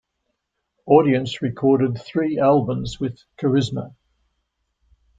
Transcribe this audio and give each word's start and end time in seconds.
Audience 0.87 1.43
recorded 1.43 1.95
three 1.95 2.39
albums 2.39 2.99
with 2.99 3.21
Charisma. 3.37 3.93